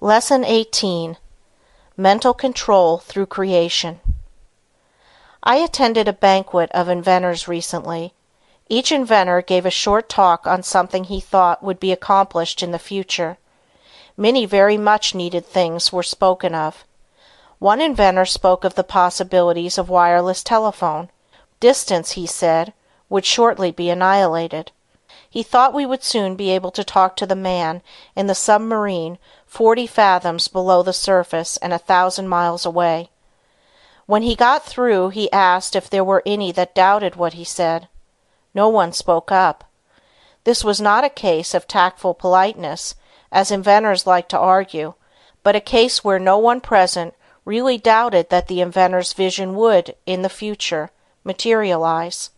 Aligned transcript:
LESSON 0.00 0.44
XVIII. 0.44 1.16
MENTAL 1.96 2.32
CONTROL 2.32 2.98
THROUGH 2.98 3.26
CREATION 3.26 4.00
I 5.42 5.56
attended 5.56 6.06
a 6.06 6.12
banquet 6.12 6.70
of 6.70 6.88
inventors 6.88 7.48
recently. 7.48 8.14
Each 8.68 8.92
inventor 8.92 9.42
gave 9.42 9.66
a 9.66 9.72
short 9.72 10.08
talk 10.08 10.46
on 10.46 10.62
something 10.62 11.02
he 11.02 11.18
thought 11.18 11.64
would 11.64 11.80
be 11.80 11.90
accomplished 11.90 12.62
in 12.62 12.70
the 12.70 12.78
future. 12.78 13.38
Many 14.16 14.46
very 14.46 14.76
much 14.78 15.16
needed 15.16 15.44
things 15.44 15.92
were 15.92 16.04
spoken 16.04 16.54
of. 16.54 16.84
One 17.58 17.80
inventor 17.80 18.24
spoke 18.24 18.62
of 18.62 18.76
the 18.76 18.84
possibilities 18.84 19.78
of 19.78 19.88
wireless 19.88 20.44
telephone. 20.44 21.10
Distance, 21.58 22.12
he 22.12 22.24
said, 22.24 22.72
would 23.08 23.24
shortly 23.24 23.72
be 23.72 23.90
annihilated. 23.90 24.70
He 25.28 25.42
thought 25.42 25.74
we 25.74 25.84
would 25.84 26.04
soon 26.04 26.36
be 26.36 26.50
able 26.50 26.70
to 26.70 26.84
talk 26.84 27.16
to 27.16 27.26
the 27.26 27.36
man 27.36 27.82
in 28.16 28.28
the 28.28 28.34
submarine 28.34 29.18
forty 29.48 29.86
fathoms 29.86 30.46
below 30.46 30.82
the 30.82 30.92
surface 30.92 31.56
and 31.56 31.72
a 31.72 31.78
thousand 31.78 32.28
miles 32.28 32.64
away. 32.64 33.10
When 34.06 34.22
he 34.22 34.36
got 34.36 34.64
through 34.64 35.08
he 35.08 35.32
asked 35.32 35.74
if 35.74 35.90
there 35.90 36.04
were 36.04 36.22
any 36.24 36.52
that 36.52 36.74
doubted 36.74 37.16
what 37.16 37.32
he 37.32 37.44
said. 37.44 37.88
No 38.54 38.68
one 38.68 38.92
spoke 38.92 39.32
up. 39.32 39.64
This 40.44 40.62
was 40.62 40.80
not 40.80 41.04
a 41.04 41.10
case 41.10 41.54
of 41.54 41.66
tactful 41.66 42.14
politeness, 42.14 42.94
as 43.32 43.50
inventors 43.50 44.06
like 44.06 44.28
to 44.28 44.38
argue, 44.38 44.94
but 45.42 45.56
a 45.56 45.60
case 45.60 46.04
where 46.04 46.18
no 46.18 46.38
one 46.38 46.60
present 46.60 47.14
really 47.44 47.78
doubted 47.78 48.30
that 48.30 48.48
the 48.48 48.60
inventor's 48.60 49.12
vision 49.12 49.54
would, 49.54 49.94
in 50.06 50.22
the 50.22 50.28
future, 50.28 50.90
materialize. 51.24 52.30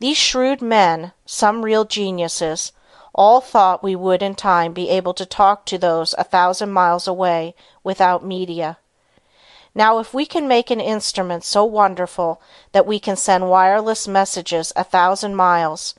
These 0.00 0.16
shrewd 0.16 0.62
men, 0.62 1.12
some 1.26 1.64
real 1.64 1.84
geniuses, 1.84 2.72
all 3.18 3.40
thought 3.40 3.82
we 3.82 3.96
would 3.96 4.22
in 4.22 4.32
time 4.36 4.72
be 4.72 4.88
able 4.88 5.12
to 5.12 5.26
talk 5.26 5.66
to 5.66 5.76
those 5.76 6.14
a 6.16 6.22
thousand 6.22 6.70
miles 6.70 7.08
away 7.08 7.52
without 7.82 8.24
media. 8.24 8.78
Now 9.74 9.98
if 9.98 10.14
we 10.14 10.24
can 10.24 10.46
make 10.46 10.70
an 10.70 10.80
instrument 10.80 11.42
so 11.42 11.64
wonderful 11.64 12.40
that 12.70 12.86
we 12.86 13.00
can 13.00 13.16
send 13.16 13.50
wireless 13.50 14.06
messages 14.06 14.72
a 14.76 14.84
thousand 14.84 15.34
miles, 15.34 15.96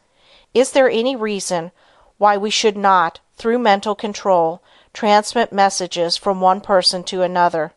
is 0.53 0.71
there 0.71 0.89
any 0.89 1.13
reason 1.13 1.71
why 2.17 2.37
we 2.37 2.49
should 2.49 2.77
not, 2.77 3.19
through 3.35 3.59
mental 3.59 3.95
control, 3.95 4.63
transmit 4.93 5.51
messages 5.51 6.15
from 6.15 6.39
one 6.39 6.61
person 6.61 7.03
to 7.03 7.21
another? 7.21 7.73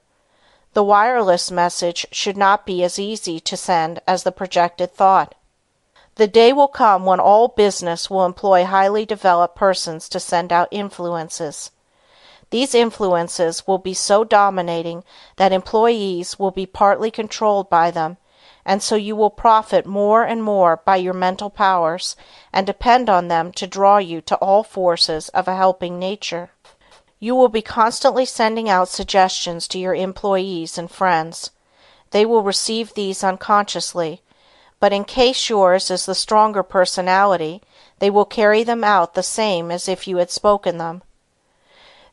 The 0.73 0.85
wireless 0.85 1.51
message 1.51 2.07
should 2.13 2.37
not 2.37 2.65
be 2.65 2.85
as 2.85 2.97
easy 2.97 3.41
to 3.41 3.57
send 3.57 4.01
as 4.07 4.23
the 4.23 4.31
projected 4.31 4.95
thought. 4.95 5.35
The 6.23 6.29
day 6.29 6.53
will 6.53 6.69
come 6.69 7.05
when 7.05 7.19
all 7.19 7.49
business 7.49 8.09
will 8.09 8.25
employ 8.25 8.65
highly 8.65 9.05
developed 9.05 9.57
persons 9.57 10.09
to 10.11 10.21
send 10.21 10.53
out 10.53 10.69
influences. 10.71 11.73
These 12.51 12.77
influences 12.77 13.67
will 13.67 13.79
be 13.79 13.93
so 13.93 14.23
dominating 14.23 15.03
that 15.35 15.51
employees 15.51 16.39
will 16.39 16.53
be 16.53 16.65
partly 16.65 17.11
controlled 17.11 17.69
by 17.69 17.91
them, 17.91 18.19
and 18.65 18.85
so 18.85 18.95
you 18.95 19.17
will 19.17 19.31
profit 19.31 19.85
more 19.85 20.23
and 20.23 20.45
more 20.45 20.77
by 20.85 20.95
your 20.95 21.13
mental 21.13 21.51
powers 21.51 22.15
and 22.53 22.69
depend 22.69 23.11
on 23.11 23.27
them 23.27 23.51
to 23.55 23.67
draw 23.67 23.99
you 23.99 24.21
to 24.21 24.37
all 24.37 24.63
forces 24.63 25.29
of 25.31 25.49
a 25.49 25.57
helping 25.57 25.99
nature. 25.99 26.53
You 27.19 27.35
will 27.35 27.49
be 27.49 27.63
constantly 27.63 28.27
sending 28.27 28.69
out 28.69 28.87
suggestions 28.87 29.67
to 29.67 29.79
your 29.81 29.97
employees 29.97 30.79
and 30.79 30.89
friends. 30.89 31.51
They 32.13 32.25
will 32.25 32.45
receive 32.45 32.95
these 32.95 33.25
unconsciously 33.25 34.23
but 34.83 34.93
in 34.93 35.05
case 35.05 35.49
yours 35.49 35.93
is 35.93 36.07
the 36.07 36.15
stronger 36.15 36.65
personality, 36.65 37.63
they 38.01 38.11
will 38.11 38.25
carry 38.25 38.65
them 38.65 38.83
out 38.83 39.15
the 39.15 39.23
same 39.23 39.71
as 39.71 39.87
if 39.87 40.09
you 40.09 40.17
had 40.17 40.29
spoken 40.29 40.77
them. 40.77 41.05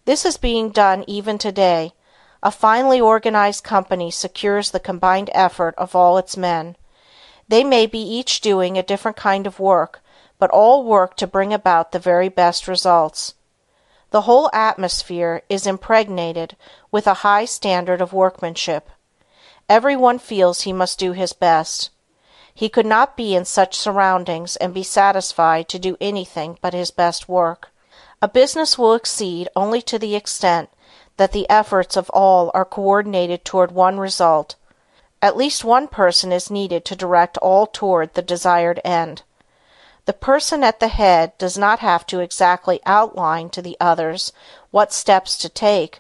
This 0.06 0.24
is 0.24 0.38
being 0.38 0.70
done 0.70 1.04
even 1.08 1.40
today. 1.40 1.94
A 2.44 2.52
finely 2.52 3.02
organized 3.02 3.64
company 3.64 4.12
secures 4.12 4.70
the 4.70 4.80
combined 4.80 5.32
effort 5.34 5.74
of 5.80 5.96
all 5.96 6.20
its 6.20 6.38
men. 6.38 6.76
They 7.48 7.64
may 7.64 7.88
be 7.88 8.04
each 8.04 8.40
doing 8.40 8.78
a 8.78 8.84
different 8.84 9.18
kind 9.18 9.48
of 9.48 9.60
work, 9.60 10.04
but 10.38 10.52
all 10.52 10.84
work 10.84 11.18
to 11.18 11.26
bring 11.26 11.52
about 11.52 11.92
the 11.92 11.98
very 11.98 12.30
best 12.30 12.68
results. 12.68 13.34
The 14.12 14.22
whole 14.30 14.48
atmosphere 14.54 15.42
is 15.50 15.66
impregnated 15.66 16.56
with 16.92 17.08
a 17.08 17.26
high 17.26 17.46
standard 17.46 18.00
of 18.00 18.14
workmanship. 18.14 18.92
Everyone 19.68 20.20
feels 20.20 20.62
he 20.62 20.72
must 20.72 21.00
do 21.00 21.14
his 21.14 21.34
best. 21.34 21.90
He 22.54 22.70
could 22.70 22.86
not 22.86 23.16
be 23.16 23.36
in 23.36 23.46
such 23.46 23.76
surroundings 23.76 24.56
and 24.56 24.74
be 24.74 24.84
satisfied 24.84 25.70
to 25.70 25.80
do 25.80 25.98
anything 26.02 26.58
but 26.62 26.74
his 26.74 26.92
best 26.92 27.30
work. 27.30 27.72
A 28.22 28.28
business 28.28 28.78
will 28.78 28.96
succeed 28.96 29.48
only 29.56 29.82
to 29.84 29.98
the 29.98 30.16
extent 30.16 30.70
that 31.18 31.32
the 31.32 31.50
efforts 31.50 31.96
of 31.96 32.10
all 32.12 32.52
are 32.54 32.66
coordinated 32.66 33.46
toward 33.46 33.72
one 33.72 34.00
result. 34.00 34.56
At 35.22 35.38
least 35.38 35.64
one 35.64 35.88
person 35.88 36.32
is 36.32 36.50
needed 36.50 36.86
to 36.86 36.96
direct 36.96 37.38
all 37.40 37.68
toward 37.68 38.14
the 38.14 38.22
desired 38.22 38.80
end. 38.86 39.24
The 40.06 40.14
person 40.14 40.64
at 40.64 40.80
the 40.80 40.88
head 40.88 41.38
does 41.38 41.58
not 41.58 41.80
have 41.80 42.06
to 42.08 42.20
exactly 42.20 42.80
outline 42.86 43.50
to 43.52 43.62
the 43.62 43.78
others 43.80 44.34
what 44.72 44.92
steps 44.92 45.38
to 45.38 45.50
take, 45.50 46.00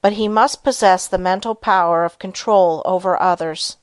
but 0.00 0.14
he 0.14 0.28
must 0.28 0.64
possess 0.64 1.06
the 1.06 1.18
mental 1.18 1.54
power 1.54 2.04
of 2.04 2.18
control 2.18 2.80
over 2.84 3.20
others. 3.20 3.76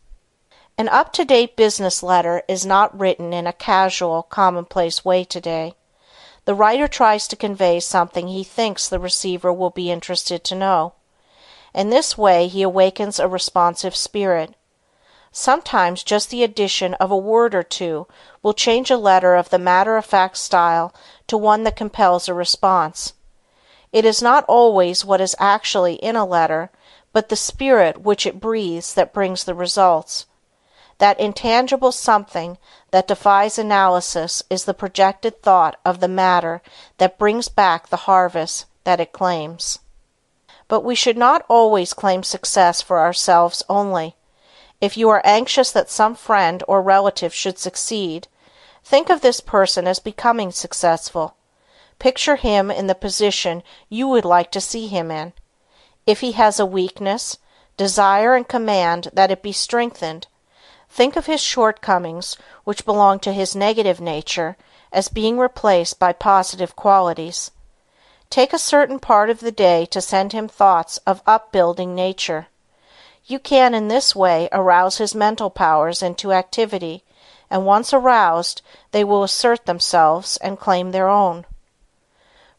An 0.79 0.89
up 0.89 1.11
to 1.13 1.25
date 1.25 1.55
business 1.55 2.03
letter 2.03 2.43
is 2.47 2.63
not 2.63 2.95
written 2.99 3.33
in 3.33 3.47
a 3.47 3.53
casual, 3.53 4.21
commonplace 4.21 5.03
way 5.03 5.23
today. 5.23 5.73
The 6.45 6.53
writer 6.53 6.87
tries 6.87 7.27
to 7.29 7.35
convey 7.35 7.79
something 7.79 8.27
he 8.27 8.43
thinks 8.43 8.87
the 8.87 8.99
receiver 8.99 9.51
will 9.51 9.71
be 9.71 9.89
interested 9.89 10.43
to 10.43 10.55
know. 10.55 10.93
In 11.73 11.89
this 11.89 12.15
way 12.15 12.47
he 12.47 12.61
awakens 12.61 13.17
a 13.17 13.27
responsive 13.27 13.95
spirit. 13.95 14.53
Sometimes 15.31 16.03
just 16.03 16.29
the 16.29 16.43
addition 16.43 16.93
of 16.95 17.09
a 17.09 17.17
word 17.17 17.55
or 17.55 17.63
two 17.63 18.05
will 18.43 18.53
change 18.53 18.91
a 18.91 18.97
letter 18.97 19.33
of 19.33 19.49
the 19.49 19.57
matter 19.57 19.97
of 19.97 20.05
fact 20.05 20.37
style 20.37 20.93
to 21.25 21.37
one 21.37 21.63
that 21.63 21.75
compels 21.75 22.27
a 22.27 22.35
response. 22.35 23.13
It 23.91 24.05
is 24.05 24.21
not 24.21 24.45
always 24.47 25.03
what 25.03 25.21
is 25.21 25.35
actually 25.39 25.95
in 25.95 26.15
a 26.15 26.23
letter, 26.23 26.69
but 27.13 27.29
the 27.29 27.35
spirit 27.35 28.01
which 28.01 28.27
it 28.27 28.39
breathes 28.39 28.93
that 28.93 29.11
brings 29.11 29.43
the 29.43 29.55
results. 29.55 30.27
That 30.99 31.19
intangible 31.19 31.91
something 31.91 32.57
that 32.91 33.07
defies 33.07 33.59
analysis 33.59 34.41
is 34.49 34.65
the 34.65 34.73
projected 34.73 35.43
thought 35.43 35.79
of 35.85 35.99
the 35.99 36.07
matter 36.07 36.61
that 36.97 37.19
brings 37.19 37.49
back 37.49 37.89
the 37.89 38.07
harvest 38.07 38.65
that 38.83 38.99
it 38.99 39.11
claims. 39.11 39.79
But 40.67 40.83
we 40.83 40.95
should 40.95 41.17
not 41.17 41.45
always 41.47 41.93
claim 41.93 42.23
success 42.23 42.81
for 42.81 42.99
ourselves 42.99 43.63
only. 43.69 44.15
If 44.81 44.97
you 44.97 45.09
are 45.09 45.21
anxious 45.23 45.71
that 45.71 45.89
some 45.89 46.15
friend 46.15 46.63
or 46.67 46.81
relative 46.81 47.33
should 47.33 47.59
succeed, 47.59 48.27
think 48.83 49.09
of 49.09 49.21
this 49.21 49.39
person 49.39 49.87
as 49.87 49.99
becoming 49.99 50.51
successful. 50.51 51.35
Picture 51.99 52.35
him 52.37 52.69
in 52.71 52.87
the 52.87 52.95
position 52.95 53.63
you 53.89 54.07
would 54.07 54.25
like 54.25 54.51
to 54.51 54.61
see 54.61 54.87
him 54.87 55.11
in. 55.11 55.33
If 56.05 56.21
he 56.21 56.33
has 56.33 56.59
a 56.59 56.65
weakness, 56.65 57.37
desire 57.75 58.35
and 58.35 58.47
command 58.47 59.09
that 59.13 59.31
it 59.31 59.43
be 59.43 59.51
strengthened 59.51 60.27
Think 60.89 61.15
of 61.15 61.25
his 61.25 61.41
shortcomings, 61.41 62.37
which 62.63 62.85
belong 62.85 63.19
to 63.19 63.33
his 63.33 63.55
negative 63.55 63.99
nature, 64.01 64.57
as 64.91 65.09
being 65.09 65.37
replaced 65.37 65.99
by 65.99 66.13
positive 66.13 66.75
qualities. 66.75 67.51
Take 68.29 68.53
a 68.53 68.59
certain 68.59 68.99
part 68.99 69.29
of 69.29 69.39
the 69.39 69.51
day 69.51 69.85
to 69.87 70.01
send 70.01 70.33
him 70.33 70.47
thoughts 70.47 70.97
of 71.05 71.21
upbuilding 71.25 71.93
nature. 71.95 72.47
You 73.25 73.39
can 73.39 73.73
in 73.73 73.89
this 73.89 74.15
way 74.15 74.49
arouse 74.51 74.97
his 74.97 75.13
mental 75.13 75.49
powers 75.49 76.01
into 76.01 76.31
activity, 76.31 77.03
and 77.49 77.65
once 77.65 77.93
aroused 77.93 78.61
they 78.91 79.03
will 79.03 79.23
assert 79.23 79.65
themselves 79.65 80.37
and 80.37 80.59
claim 80.59 80.91
their 80.91 81.09
own. 81.09 81.45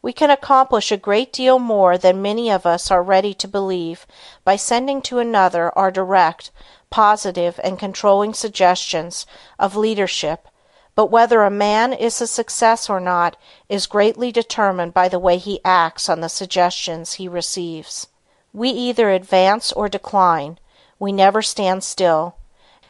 We 0.01 0.13
can 0.13 0.29
accomplish 0.29 0.91
a 0.91 0.97
great 0.97 1.33
deal 1.33 1.59
more 1.59 1.97
than 1.97 2.21
many 2.21 2.49
of 2.49 2.65
us 2.65 2.89
are 2.89 3.03
ready 3.03 3.33
to 3.33 3.47
believe 3.49 4.07
by 4.45 4.55
sending 4.55 5.01
to 5.03 5.19
another 5.19 5.77
our 5.77 5.91
direct, 5.91 6.51
positive 6.89 7.59
and 7.63 7.77
controlling 7.77 8.33
suggestions 8.33 9.25
of 9.59 9.75
leadership, 9.75 10.47
but 10.95 11.07
whether 11.07 11.43
a 11.43 11.51
man 11.51 11.91
is 11.91 12.21
a 12.21 12.27
success 12.27 12.89
or 12.89 13.01
not 13.01 13.35
is 13.67 13.87
greatly 13.87 14.31
determined 14.31 14.93
by 14.93 15.09
the 15.09 15.19
way 15.19 15.37
he 15.37 15.59
acts 15.65 16.07
on 16.07 16.21
the 16.21 16.29
suggestions 16.29 17.13
he 17.13 17.27
receives. 17.27 18.07
We 18.53 18.69
either 18.69 19.09
advance 19.09 19.71
or 19.73 19.89
decline; 19.89 20.59
we 20.97 21.11
never 21.11 21.41
stand 21.41 21.83
still. 21.83 22.35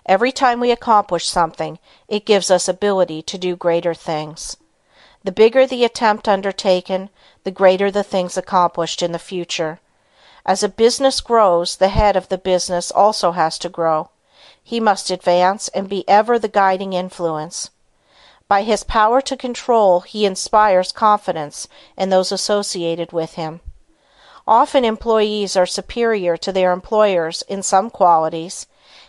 Every 0.05 0.31
time 0.31 0.59
we 0.59 0.69
accomplish 0.69 1.27
something, 1.27 1.79
it 2.07 2.25
gives 2.25 2.51
us 2.51 2.67
ability 2.67 3.23
to 3.23 3.37
do 3.39 3.55
greater 3.55 3.95
things. 3.95 4.57
The 5.23 5.31
bigger 5.31 5.67
the 5.67 5.83
attempt 5.83 6.27
undertaken, 6.27 7.09
the 7.43 7.51
greater 7.51 7.91
the 7.91 8.03
things 8.03 8.37
accomplished 8.37 9.01
in 9.01 9.11
the 9.11 9.19
future. 9.19 9.79
As 10.45 10.63
a 10.63 10.69
business 10.69 11.19
grows 11.19 11.75
the 11.75 11.89
head 11.89 12.15
of 12.15 12.29
the 12.29 12.37
business 12.37 12.89
also 12.89 13.31
has 13.31 13.59
to 13.59 13.69
grow. 13.69 14.09
He 14.63 14.79
must 14.79 15.11
advance 15.11 15.67
and 15.69 15.89
be 15.89 16.07
ever 16.07 16.39
the 16.39 16.47
guiding 16.47 16.93
influence. 16.93 17.69
By 18.47 18.63
his 18.63 18.83
power 18.83 19.21
to 19.21 19.35
control 19.37 19.99
he 19.99 20.25
inspires 20.25 20.91
confidence 20.91 21.67
in 21.97 22.09
those 22.09 22.31
associated 22.31 23.11
with 23.11 23.33
him. 23.33 23.59
Often 24.47 24.85
employees 24.85 25.55
are 25.55 25.67
superior 25.67 26.37
to 26.37 26.51
their 26.51 26.71
employers 26.71 27.43
in 27.43 27.61
some 27.61 27.91
qualities, 27.91 28.65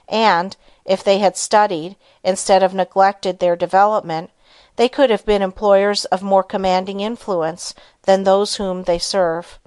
and, 0.08 0.56
if 0.84 1.02
they 1.02 1.18
had 1.18 1.36
studied, 1.36 1.96
instead 2.22 2.62
of 2.62 2.74
neglected 2.74 3.38
their 3.38 3.56
development, 3.56 4.30
they 4.76 4.88
could 4.88 5.10
have 5.10 5.26
been 5.26 5.42
employers 5.42 6.04
of 6.06 6.22
more 6.22 6.42
commanding 6.42 7.00
influence 7.00 7.74
than 8.02 8.24
those 8.24 8.56
whom 8.56 8.84
they 8.84 8.98
serve. 8.98 9.58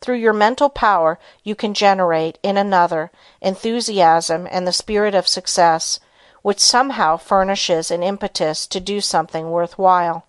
Through 0.00 0.16
your 0.16 0.32
mental 0.32 0.68
power 0.68 1.18
you 1.42 1.54
can 1.54 1.72
generate, 1.72 2.38
in 2.42 2.56
another, 2.56 3.10
enthusiasm 3.40 4.46
and 4.50 4.66
the 4.66 4.72
spirit 4.72 5.14
of 5.14 5.26
success, 5.26 5.98
which 6.42 6.60
somehow 6.60 7.16
furnishes 7.16 7.90
an 7.90 8.02
impetus 8.02 8.66
to 8.66 8.80
do 8.80 9.00
something 9.00 9.50
worth 9.50 9.78
while. 9.78 10.26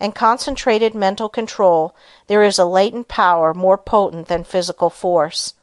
In 0.00 0.12
concentrated 0.12 0.94
mental 0.94 1.28
control 1.28 1.94
there 2.26 2.42
is 2.42 2.58
a 2.58 2.64
latent 2.64 3.06
power 3.06 3.54
more 3.54 3.78
potent 3.78 4.28
than 4.28 4.42
physical 4.44 4.90
force. 4.90 5.54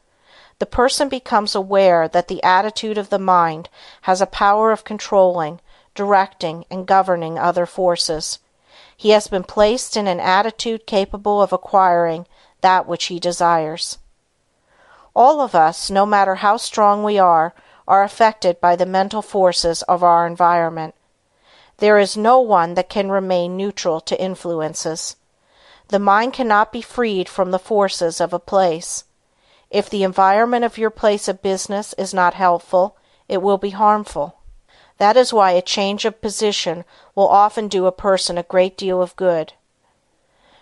The 0.58 0.66
person 0.66 1.08
becomes 1.08 1.54
aware 1.54 2.08
that 2.08 2.28
the 2.28 2.42
attitude 2.42 2.98
of 2.98 3.10
the 3.10 3.18
mind 3.18 3.68
has 4.02 4.20
a 4.20 4.26
power 4.26 4.72
of 4.72 4.84
controlling, 4.84 5.60
directing 5.98 6.64
and 6.70 6.86
governing 6.86 7.40
other 7.40 7.66
forces. 7.66 8.38
He 8.96 9.10
has 9.10 9.26
been 9.26 9.42
placed 9.42 9.96
in 9.96 10.06
an 10.06 10.20
attitude 10.20 10.86
capable 10.86 11.42
of 11.42 11.52
acquiring 11.52 12.24
that 12.60 12.86
which 12.86 13.06
he 13.06 13.18
desires. 13.18 13.98
All 15.16 15.40
of 15.40 15.56
us, 15.56 15.90
no 15.90 16.06
matter 16.06 16.36
how 16.36 16.56
strong 16.56 17.02
we 17.02 17.18
are, 17.18 17.52
are 17.88 18.04
affected 18.04 18.60
by 18.60 18.76
the 18.76 18.86
mental 18.86 19.22
forces 19.22 19.82
of 19.82 20.04
our 20.04 20.24
environment. 20.24 20.94
There 21.78 21.98
is 21.98 22.16
no 22.16 22.38
one 22.38 22.74
that 22.74 22.88
can 22.88 23.10
remain 23.10 23.56
neutral 23.56 24.00
to 24.02 24.22
influences. 24.22 25.16
The 25.88 25.98
mind 25.98 26.32
cannot 26.32 26.70
be 26.70 26.80
freed 26.80 27.28
from 27.28 27.50
the 27.50 27.58
forces 27.58 28.20
of 28.20 28.32
a 28.32 28.38
place. 28.38 29.02
If 29.68 29.90
the 29.90 30.04
environment 30.04 30.64
of 30.64 30.78
your 30.78 30.90
place 30.90 31.26
of 31.26 31.42
business 31.42 31.92
is 31.98 32.14
not 32.14 32.34
helpful, 32.34 32.96
it 33.28 33.42
will 33.42 33.58
be 33.58 33.70
harmful. 33.70 34.37
That 34.98 35.16
is 35.16 35.32
why 35.32 35.52
a 35.52 35.62
change 35.62 36.04
of 36.04 36.20
position 36.20 36.84
will 37.14 37.28
often 37.28 37.68
do 37.68 37.86
a 37.86 37.92
person 37.92 38.36
a 38.36 38.42
great 38.42 38.76
deal 38.76 39.00
of 39.00 39.16
good. 39.16 39.54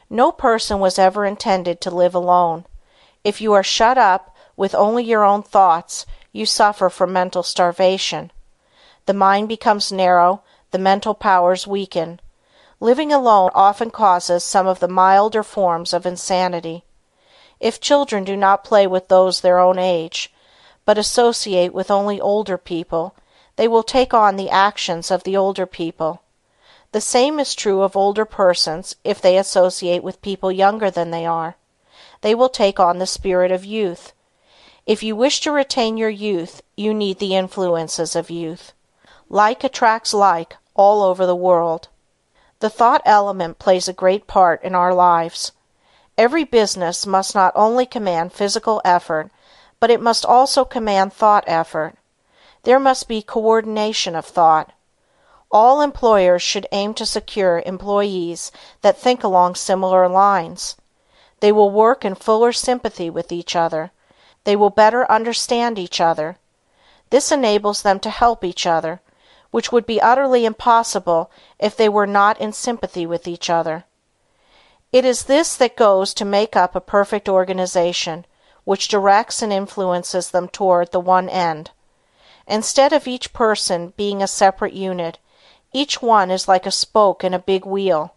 No 0.09 0.31
person 0.31 0.79
was 0.79 0.99
ever 0.99 1.25
intended 1.25 1.81
to 1.81 1.91
live 1.91 2.15
alone. 2.15 2.67
If 3.25 3.41
you 3.41 3.53
are 3.55 3.63
shut 3.63 3.99
up 3.99 4.37
with 4.57 4.75
only 4.75 5.05
your 5.05 5.25
own 5.25 5.43
thoughts, 5.43 6.07
you 6.33 6.47
suffer 6.47 6.89
from 6.89 7.13
mental 7.13 7.43
starvation. 7.43 8.31
The 9.07 9.15
mind 9.15 9.49
becomes 9.49 9.91
narrow 9.91 10.43
the 10.71 10.79
mental 10.79 11.15
powers 11.15 11.67
weaken. 11.67 12.21
Living 12.79 13.13
alone 13.13 13.51
often 13.55 13.91
causes 13.91 14.45
some 14.45 14.67
of 14.67 14.81
the 14.81 14.89
milder 14.89 15.43
forms 15.43 15.95
of 15.95 16.05
insanity. 16.05 16.85
If 17.59 17.81
children 17.81 18.25
do 18.25 18.37
not 18.37 18.65
play 18.65 18.87
with 18.87 19.09
those 19.09 19.41
their 19.41 19.59
own 19.59 19.79
age, 19.79 20.31
but 20.85 20.99
associate 20.99 21.73
with 21.73 21.91
only 21.91 22.21
older 22.21 22.59
people, 22.59 23.15
they 23.57 23.67
will 23.67 23.83
take 23.83 24.15
on 24.15 24.37
the 24.37 24.51
actions 24.51 25.11
of 25.11 25.25
the 25.25 25.37
older 25.37 25.67
people. 25.67 26.23
The 26.93 27.01
same 27.01 27.41
is 27.41 27.55
true 27.55 27.83
of 27.83 27.97
older 27.97 28.25
persons 28.25 28.97
if 29.03 29.21
they 29.21 29.37
associate 29.37 30.03
with 30.03 30.23
people 30.23 30.53
younger 30.53 30.91
than 30.91 31.11
they 31.11 31.27
are. 31.27 31.57
They 32.21 32.35
will 32.35 32.49
take 32.49 32.79
on 32.79 32.99
the 32.99 33.07
spirit 33.07 33.51
of 33.51 33.65
youth. 33.65 34.13
If 34.87 35.03
you 35.03 35.17
wish 35.17 35.41
to 35.41 35.51
retain 35.51 35.97
your 35.97 36.11
youth, 36.11 36.63
you 36.77 36.95
need 36.95 37.19
the 37.19 37.35
influences 37.35 38.15
of 38.15 38.31
youth. 38.31 38.73
Like 39.29 39.65
attracts 39.65 40.15
like 40.15 40.57
all 40.75 41.03
over 41.03 41.27
the 41.27 41.35
world. 41.35 41.89
The 42.61 42.71
thought 42.71 43.03
element 43.05 43.59
plays 43.59 43.89
a 43.89 43.93
great 43.93 44.27
part 44.27 44.63
in 44.63 44.75
our 44.75 44.95
lives. 44.95 45.53
Every 46.17 46.45
business 46.45 47.05
must 47.05 47.35
not 47.35 47.53
only 47.55 47.85
command 47.85 48.33
physical 48.33 48.81
effort, 48.85 49.31
but 49.81 49.91
it 49.91 50.01
must 50.01 50.25
also 50.25 50.65
command 50.65 51.13
thought 51.13 51.45
effort. 51.47 51.97
There 52.67 52.81
must 52.81 53.07
be 53.07 53.23
coordination 53.23 54.17
of 54.17 54.27
thought. 54.27 54.73
All 55.53 55.81
employers 55.81 56.43
should 56.43 56.67
aim 56.73 56.95
to 56.95 57.07
secure 57.07 57.63
employees 57.65 58.51
that 58.83 58.99
think 58.99 59.23
along 59.23 59.55
similar 59.55 60.09
lines. 60.09 60.75
They 61.39 61.53
will 61.53 61.71
work 61.71 62.05
in 62.05 62.17
fuller 62.17 62.51
sympathy 62.51 63.09
with 63.09 63.31
each 63.31 63.55
other. 63.55 63.93
They 64.43 64.57
will 64.57 64.71
better 64.71 65.09
understand 65.09 65.79
each 65.79 66.01
other. 66.01 66.39
This 67.11 67.31
enables 67.31 67.83
them 67.83 68.01
to 68.01 68.11
help 68.11 68.43
each 68.43 68.67
other, 68.67 69.01
which 69.53 69.71
would 69.71 69.87
be 69.87 70.01
utterly 70.01 70.45
impossible 70.45 71.31
if 71.61 71.77
they 71.77 71.89
were 71.89 72.05
not 72.05 72.41
in 72.41 72.53
sympathy 72.53 73.07
with 73.07 73.29
each 73.29 73.49
other. 73.49 73.85
It 74.91 75.05
is 75.05 75.27
this 75.27 75.55
that 75.59 75.77
goes 75.77 76.13
to 76.15 76.25
make 76.25 76.57
up 76.57 76.75
a 76.75 76.81
perfect 76.81 77.29
organization, 77.29 78.27
which 78.65 78.89
directs 78.89 79.41
and 79.41 79.53
influences 79.53 80.33
them 80.33 80.49
toward 80.49 80.91
the 80.91 80.99
one 80.99 81.29
end. 81.29 81.71
Instead 82.47 82.93
of 82.93 83.09
each 83.09 83.33
person 83.33 83.93
being 83.97 84.23
a 84.23 84.27
separate 84.27 84.73
unit, 84.73 85.19
each 85.73 86.01
one 86.01 86.31
is 86.31 86.47
like 86.47 86.65
a 86.65 86.71
spoke 86.71 87.25
in 87.25 87.35
a 87.35 87.39
big 87.39 87.67
wheel. 87.67 88.15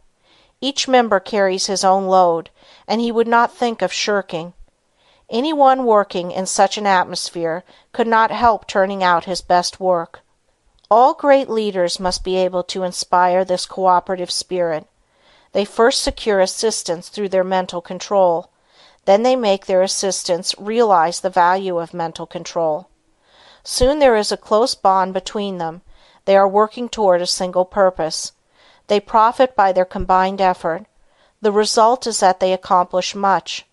Each 0.62 0.88
member 0.88 1.20
carries 1.20 1.66
his 1.66 1.84
own 1.84 2.08
load, 2.08 2.50
and 2.88 3.02
he 3.02 3.12
would 3.12 3.28
not 3.28 3.56
think 3.56 3.81
of 3.81 3.92
shirking. 3.92 4.54
Any 5.30 5.54
one 5.54 5.86
working 5.86 6.31
in 6.31 6.46
such 6.46 6.78
an 6.78 6.86
atmosphere 6.86 7.64
could 7.92 8.08
not 8.08 8.31
help 8.31 8.68
turning 8.68 9.04
out 9.04 9.26
his 9.26 9.42
best 9.42 9.80
work. 9.80 10.22
All 10.92 11.14
great 11.14 11.50
leaders 11.50 12.00
must 12.00 12.24
be 12.24 12.36
able 12.38 12.64
to 12.64 12.84
inspire 12.84 13.46
this 13.46 13.66
cooperative 13.66 14.31
spirit. 14.31 14.88
They 15.52 15.66
first 15.66 16.02
secure 16.02 16.40
assistance 16.40 17.10
through 17.10 17.30
their 17.30 17.44
mental 17.44 17.81
control. 17.81 18.52
Then 19.06 19.24
they 19.24 19.36
make 19.36 19.66
their 19.66 19.81
assistants 19.81 20.56
realize 20.58 21.20
the 21.20 21.30
value 21.30 21.80
of 21.80 21.94
mental 21.94 22.26
control. 22.26 22.90
Soon 23.64 24.00
there 24.00 24.16
is 24.16 24.32
a 24.32 24.38
close 24.38 24.76
bond 24.76 25.14
between 25.14 25.58
them. 25.58 25.82
They 26.26 26.36
are 26.38 26.48
working 26.48 26.90
toward 26.90 27.22
a 27.22 27.28
single 27.28 27.66
purpose. 27.66 28.32
They 28.88 29.00
profit 29.00 29.56
by 29.56 29.72
their 29.72 29.86
combined 29.86 30.42
effort. 30.42 30.86
The 31.42 31.52
result 31.52 32.08
is 32.08 32.20
that 32.20 32.40
they 32.40 32.54
accomplish 32.54 33.16
much. 33.16 33.66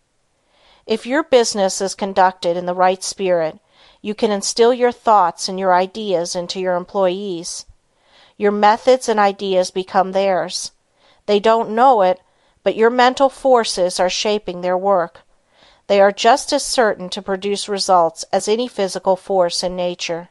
If 0.86 1.06
your 1.06 1.22
business 1.22 1.80
is 1.80 1.94
conducted 1.94 2.56
in 2.56 2.66
the 2.66 2.74
right 2.74 3.02
spirit, 3.02 3.58
you 4.00 4.14
can 4.14 4.30
instill 4.30 4.72
your 4.72 4.92
thoughts 4.92 5.48
and 5.48 5.58
your 5.58 5.74
ideas 5.74 6.36
into 6.36 6.60
your 6.60 6.76
employees. 6.76 7.66
Your 8.36 8.52
methods 8.52 9.08
and 9.08 9.18
ideas 9.18 9.70
become 9.70 10.12
theirs. 10.12 10.70
They 11.26 11.40
don't 11.40 11.70
know 11.70 12.02
it, 12.02 12.20
but 12.62 12.76
your 12.76 12.90
mental 12.90 13.28
forces 13.28 13.98
are 13.98 14.10
shaping 14.10 14.60
their 14.60 14.78
work. 14.78 15.22
They 15.88 16.00
are 16.00 16.12
just 16.12 16.52
as 16.52 16.64
certain 16.64 17.08
to 17.10 17.22
produce 17.22 17.68
results 17.68 18.24
as 18.32 18.48
any 18.48 18.66
physical 18.66 19.16
force 19.16 19.62
in 19.62 19.76
nature. 19.76 20.30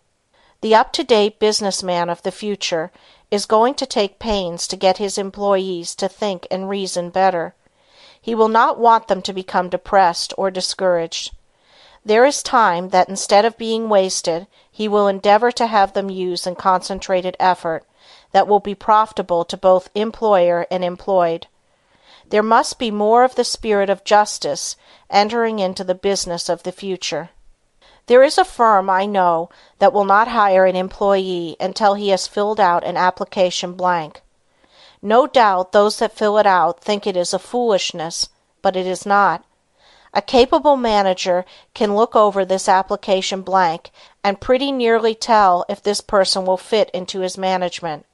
The 0.61 0.75
up 0.75 0.91
to 0.93 1.03
date 1.03 1.39
business 1.39 1.83
man 1.83 2.09
of 2.09 2.23
the 2.23 2.31
future 2.31 2.91
is 3.31 3.45
going 3.45 3.75
to 3.75 3.85
take 3.85 4.19
pains 4.19 4.67
to 4.67 4.75
get 4.75 4.97
his 4.97 5.17
employees 5.17 5.95
to 5.95 6.09
think 6.09 6.47
and 6.51 6.67
reason 6.67 7.09
better. 7.09 7.55
He 8.21 8.35
will 8.35 8.49
not 8.49 8.79
want 8.79 9.07
them 9.07 9.21
to 9.21 9.33
become 9.33 9.69
depressed 9.69 10.33
or 10.37 10.51
discouraged. 10.51 11.33
There 12.03 12.25
is 12.25 12.43
time 12.43 12.89
that 12.89 13.09
instead 13.09 13.45
of 13.45 13.57
being 13.57 13.89
wasted 13.89 14.47
he 14.71 14.87
will 14.87 15.07
endeavor 15.07 15.51
to 15.53 15.67
have 15.67 15.93
them 15.93 16.09
use 16.09 16.45
in 16.45 16.55
concentrated 16.55 17.37
effort 17.39 17.85
that 18.31 18.47
will 18.47 18.59
be 18.59 18.75
profitable 18.75 19.45
to 19.45 19.57
both 19.57 19.89
employer 19.95 20.67
and 20.69 20.83
employed. 20.83 21.47
There 22.29 22.43
must 22.43 22.79
be 22.79 22.89
more 22.89 23.23
of 23.23 23.35
the 23.35 23.43
spirit 23.43 23.89
of 23.89 24.03
justice 24.03 24.75
entering 25.09 25.59
into 25.59 25.83
the 25.83 25.95
business 25.95 26.49
of 26.49 26.63
the 26.63 26.71
future. 26.71 27.29
There 28.07 28.23
is 28.23 28.37
a 28.37 28.45
firm 28.45 28.89
I 28.89 29.05
know 29.05 29.49
that 29.79 29.93
will 29.93 30.05
not 30.05 30.27
hire 30.27 30.65
an 30.65 30.75
employee 30.75 31.55
until 31.59 31.93
he 31.93 32.09
has 32.09 32.27
filled 32.27 32.59
out 32.59 32.83
an 32.83 32.97
application 32.97 33.73
blank. 33.73 34.21
No 35.01 35.27
doubt 35.27 35.71
those 35.71 35.99
that 35.99 36.15
fill 36.15 36.37
it 36.37 36.47
out 36.47 36.81
think 36.81 37.05
it 37.05 37.17
is 37.17 37.33
a 37.33 37.39
foolishness, 37.39 38.29
but 38.61 38.75
it 38.75 38.87
is 38.87 39.05
not. 39.05 39.43
A 40.13 40.21
capable 40.21 40.77
manager 40.77 41.45
can 41.73 41.95
look 41.95 42.15
over 42.15 42.45
this 42.45 42.69
application 42.69 43.41
blank 43.41 43.91
and 44.23 44.39
pretty 44.41 44.71
nearly 44.71 45.13
tell 45.13 45.65
if 45.67 45.83
this 45.83 46.01
person 46.01 46.45
will 46.45 46.57
fit 46.57 46.89
into 46.91 47.19
his 47.19 47.37
management. 47.37 48.05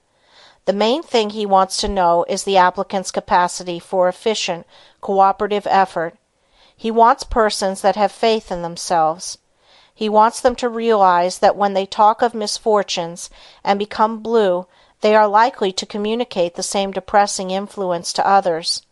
The 0.65 0.73
main 0.73 1.01
thing 1.03 1.31
he 1.31 1.45
wants 1.45 1.77
to 1.77 1.87
know 1.87 2.23
is 2.29 2.43
the 2.43 2.57
applicant's 2.57 3.11
capacity 3.11 3.79
for 3.79 4.07
efficient, 4.07 4.67
cooperative 5.01 5.67
effort. 5.69 6.17
He 6.75 6.91
wants 6.91 7.23
persons 7.23 7.81
that 7.81 7.95
have 7.95 8.11
faith 8.11 8.51
in 8.51 8.61
themselves. 8.61 9.37
He 9.93 10.09
wants 10.09 10.39
them 10.39 10.55
to 10.57 10.69
realize 10.69 11.39
that 11.39 11.55
when 11.55 11.73
they 11.73 11.85
talk 11.85 12.21
of 12.21 12.33
misfortunes 12.33 13.29
and 13.63 13.77
become 13.77 14.19
blue 14.19 14.67
they 15.01 15.15
are 15.15 15.27
likely 15.27 15.71
to 15.71 15.85
communicate 15.85 16.55
the 16.55 16.63
same 16.63 16.91
depressing 16.91 17.51
influence 17.51 18.13
to 18.13 18.27
others. 18.27 18.83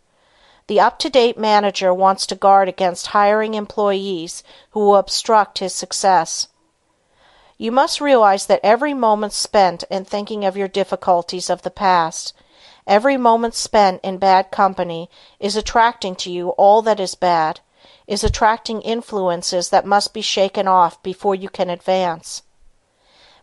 The 0.67 0.79
up 0.79 0.99
to 0.99 1.09
date 1.09 1.38
manager 1.38 1.93
wants 1.93 2.25
to 2.27 2.35
guard 2.35 2.67
against 2.67 3.07
hiring 3.07 3.53
employees 3.53 4.43
who 4.71 4.81
will 4.81 4.97
obstruct 4.97 5.59
his 5.59 5.73
success. 5.73 6.47
You 7.61 7.73
must 7.73 7.99
realize 7.99 8.45
that 8.45 8.61
every 8.63 8.93
moment 8.93 9.33
spent 9.33 9.83
in 9.91 10.05
thinking 10.05 10.45
of 10.45 10.55
your 10.55 10.69
difficulties 10.69 11.49
of 11.49 11.63
the 11.63 11.69
past, 11.69 12.33
every 12.87 13.17
moment 13.17 13.53
spent 13.53 13.99
in 14.01 14.17
bad 14.17 14.49
company 14.49 15.09
is 15.41 15.57
attracting 15.57 16.15
to 16.23 16.31
you 16.31 16.51
all 16.51 16.81
that 16.83 17.01
is 17.01 17.15
bad. 17.15 17.59
is 18.07 18.23
attracting 18.23 18.81
influences 18.81 19.69
that 19.69 19.85
must 19.85 20.13
be 20.13 20.21
shaken 20.21 20.69
off 20.69 21.03
before 21.03 21.35
you 21.35 21.49
can 21.49 21.69
advance. 21.69 22.43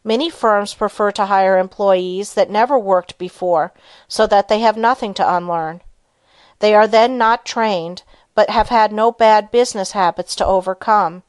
Many 0.03 0.31
firms 0.31 0.73
prefer 0.73 1.13
to 1.13 1.27
hire 1.27 1.59
employees 1.59 2.35
that 2.35 2.49
never 2.49 2.79
worked 2.79 3.19
before 3.19 3.75
so 4.09 4.27
that 4.27 4.49
they 4.49 4.61
have 4.61 4.79
nothing 4.79 5.13
to 5.15 5.37
unlearn. 5.37 5.83
They 6.61 6.75
are 6.75 6.89
then 6.89 7.19
not 7.19 7.45
trained, 7.45 8.03
but 8.35 8.49
have 8.49 8.71
had 8.71 8.93
no 8.93 9.13
bad 9.13 9.51
business 9.51 9.93
habits 9.93 10.35
to 10.37 10.47
overcome. 10.47 11.23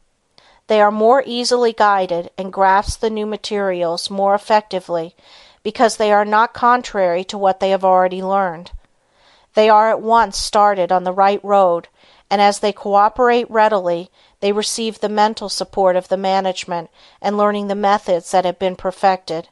They 0.67 0.81
are 0.81 0.91
more 0.91 1.23
easily 1.25 1.73
guided 1.73 2.29
and 2.37 2.51
grasp 2.51 2.99
the 2.99 3.09
new 3.09 3.25
materials 3.25 4.09
more 4.09 4.35
effectively 4.35 5.15
because 5.63 5.97
they 5.97 6.11
are 6.11 6.25
not 6.25 6.53
contrary 6.53 7.23
to 7.25 7.37
what 7.37 7.59
they 7.59 7.69
have 7.71 7.85
already 7.85 8.21
learned. 8.21 8.71
They 9.53 9.69
are 9.69 9.89
at 9.89 10.01
once 10.01 10.37
started 10.37 10.91
on 10.91 11.03
the 11.03 11.13
right 11.13 11.43
road 11.43 11.87
and 12.29 12.41
as 12.41 12.59
they 12.59 12.73
cooperate 12.73 13.49
readily 13.49 14.09
they 14.39 14.51
receive 14.51 14.99
the 14.99 15.09
mental 15.09 15.49
support 15.49 15.95
of 15.95 16.09
the 16.09 16.17
management 16.17 16.89
and 17.21 17.37
learning 17.37 17.67
the 17.67 17.75
methods 17.75 18.31
that 18.31 18.45
have 18.45 18.59
been 18.59 18.75
perfected. 18.75 19.49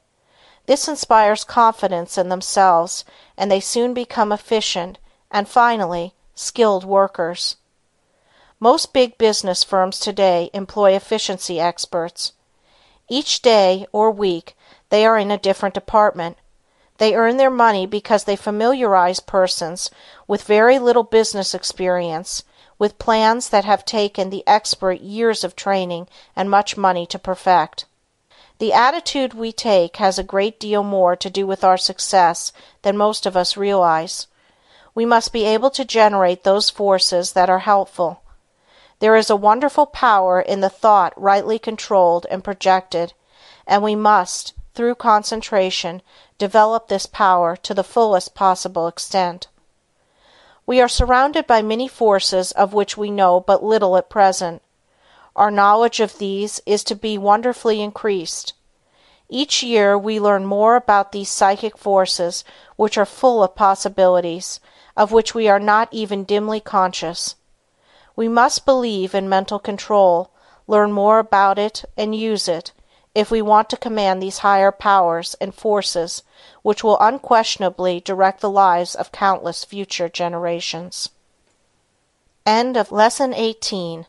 This 0.66 0.88
inspires 0.88 1.44
confidence 1.44 2.18
in 2.18 2.30
themselves 2.30 3.06
and 3.38 3.50
they 3.50 3.60
soon 3.60 3.94
become 3.94 4.32
efficient 4.32 4.98
and, 5.32 5.48
finally, 5.48 6.14
skilled 6.34 6.84
workers. 6.86 7.56
Most 8.60 8.94
big 8.94 9.18
business 9.18 9.64
firms 9.64 10.00
today 10.00 10.50
employ 10.54 10.94
efficiency 10.94 11.60
experts. 11.60 12.32
Each 13.10 13.42
day 13.42 13.86
or 13.92 14.10
week 14.12 14.56
they 14.90 15.06
are 15.06 15.18
in 15.18 15.30
a 15.30 15.38
different 15.38 15.76
department. 15.76 16.38
They 16.98 17.16
earn 17.16 17.36
their 17.36 17.50
money 17.50 17.86
because 17.86 18.24
they 18.24 18.38
familiarize 18.38 19.20
persons 19.20 19.92
with 20.26 20.44
very 20.44 20.80
little 20.80 21.04
business 21.04 21.54
experience 21.54 22.44
with 22.80 22.98
plans 22.98 23.50
that 23.50 23.66
have 23.66 23.84
taken 23.84 24.30
the 24.30 24.48
expert 24.48 25.02
years 25.02 25.44
of 25.44 25.56
training 25.58 26.08
and 26.34 26.50
much 26.50 26.78
money 26.78 27.06
to 27.08 27.20
perfect. 27.20 27.86
The 28.60 28.72
attitude 28.72 29.34
we 29.34 29.52
take 29.52 29.98
has 29.98 30.18
a 30.18 30.24
great 30.24 30.62
deal 30.62 30.82
more 30.82 31.18
to 31.18 31.30
do 31.30 31.46
with 31.46 31.66
our 31.66 31.78
success 31.78 32.54
than 32.84 32.96
most 32.96 33.26
of 33.26 33.36
us 33.36 33.58
realize. 33.58 34.28
We 34.94 35.06
must 35.06 35.34
be 35.34 35.44
able 35.44 35.72
to 35.72 35.84
generate 35.84 36.44
those 36.44 36.70
forces 36.70 37.34
that 37.34 37.50
are 37.50 37.60
helpful. 37.60 38.22
There 39.00 39.16
is 39.16 39.30
a 39.30 39.36
wonderful 39.36 39.86
power 39.86 40.40
in 40.40 40.62
the 40.62 40.70
thought 40.70 41.14
rightly 41.16 41.60
controlled 41.60 42.26
and 42.32 42.44
projected, 42.44 43.14
and 43.68 43.84
we 43.84 43.96
must, 43.96 44.54
through 44.74 44.96
concentration, 44.96 46.02
develop 46.38 46.88
this 46.88 47.06
power 47.06 47.56
to 47.58 47.74
the 47.74 47.84
fullest 47.84 48.34
possible 48.34 48.88
extent. 48.88 49.48
We 50.66 50.82
are 50.82 50.88
surrounded 50.88 51.46
by 51.46 51.62
many 51.62 51.88
forces 51.88 52.52
of 52.54 52.74
which 52.74 52.98
we 52.98 53.12
know 53.12 53.40
but 53.40 53.64
little 53.64 53.98
at 53.98 54.10
present. 54.10 54.62
Our 55.36 55.52
knowledge 55.52 56.00
of 56.00 56.18
these 56.18 56.62
is 56.66 56.84
to 56.86 56.96
be 56.96 57.18
wonderfully 57.18 57.82
increased. 57.82 58.54
Each 59.28 59.62
year 59.62 59.98
we 59.98 60.20
learn 60.20 60.46
more 60.46 60.76
about 60.76 61.12
these 61.12 61.30
psychic 61.30 61.78
forces 61.78 62.44
which 62.78 62.98
are 62.98 63.06
full 63.06 63.44
of 63.44 63.56
possibilities, 63.56 64.60
of 64.96 65.12
which 65.12 65.36
we 65.36 65.50
are 65.50 65.60
not 65.60 65.90
even 65.92 66.24
dimly 66.24 66.60
conscious. 66.60 67.36
We 68.16 68.28
must 68.28 68.66
believe 68.66 69.14
in 69.14 69.28
Mental 69.28 69.60
Control, 69.60 70.30
learn 70.68 70.92
more 70.92 71.20
about 71.20 71.60
it 71.60 71.84
and 71.98 72.16
use 72.16 72.48
it, 72.48 72.72
if 73.14 73.32
we 73.32 73.42
want 73.42 73.70
to 73.70 73.78
command 73.78 74.22
these 74.22 74.40
higher 74.40 74.72
powers 74.72 75.36
and 75.40 75.54
forces 75.54 76.24
which 76.62 76.84
will 76.84 77.00
unquestionably 77.00 78.00
direct 78.00 78.42
the 78.42 78.50
lives 78.50 78.96
of 78.96 79.12
countless 79.12 79.64
future 79.64 80.10
generations. 80.10 81.10
End 82.46 82.78
of 82.78 82.92
Lesson 82.92 83.34
18 83.34 84.06